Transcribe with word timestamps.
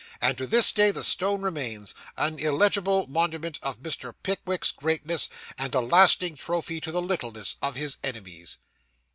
And 0.19 0.35
to 0.39 0.47
this 0.47 0.71
day 0.71 0.89
the 0.89 1.03
stone 1.03 1.43
remains, 1.43 1.93
an 2.17 2.39
illegible 2.39 3.05
monument 3.05 3.59
of 3.61 3.83
Mr. 3.83 4.15
Pickwick's 4.23 4.71
greatness, 4.71 5.29
and 5.59 5.75
a 5.75 5.79
lasting 5.79 6.37
trophy 6.37 6.81
to 6.81 6.91
the 6.91 7.03
littleness 7.03 7.55
of 7.61 7.75
his 7.75 7.97
enemies. 8.03 8.57